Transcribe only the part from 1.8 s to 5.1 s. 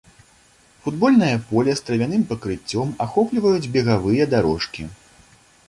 з травяным пакрыццём ахопліваюць бегавыя дарожкі.